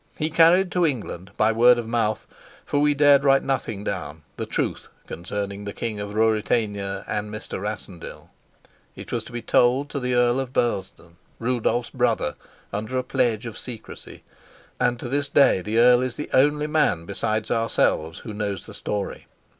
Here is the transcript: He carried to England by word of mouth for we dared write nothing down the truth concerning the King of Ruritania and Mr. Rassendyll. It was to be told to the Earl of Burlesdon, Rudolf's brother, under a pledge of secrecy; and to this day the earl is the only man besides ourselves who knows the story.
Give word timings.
He 0.17 0.31
carried 0.31 0.71
to 0.71 0.83
England 0.83 1.29
by 1.37 1.51
word 1.51 1.77
of 1.77 1.87
mouth 1.87 2.25
for 2.65 2.79
we 2.79 2.95
dared 2.95 3.23
write 3.23 3.43
nothing 3.43 3.83
down 3.83 4.23
the 4.35 4.47
truth 4.47 4.87
concerning 5.05 5.63
the 5.63 5.73
King 5.73 5.99
of 5.99 6.15
Ruritania 6.15 7.03
and 7.07 7.29
Mr. 7.31 7.61
Rassendyll. 7.61 8.31
It 8.95 9.11
was 9.11 9.23
to 9.25 9.31
be 9.31 9.43
told 9.43 9.91
to 9.91 9.99
the 9.99 10.15
Earl 10.15 10.39
of 10.39 10.53
Burlesdon, 10.53 11.17
Rudolf's 11.37 11.91
brother, 11.91 12.33
under 12.73 12.97
a 12.97 13.03
pledge 13.03 13.45
of 13.45 13.59
secrecy; 13.59 14.23
and 14.79 14.99
to 14.99 15.07
this 15.07 15.29
day 15.29 15.61
the 15.61 15.77
earl 15.77 16.01
is 16.01 16.15
the 16.15 16.31
only 16.33 16.65
man 16.65 17.05
besides 17.05 17.51
ourselves 17.51 18.17
who 18.25 18.33
knows 18.33 18.65
the 18.65 18.73
story. 18.73 19.27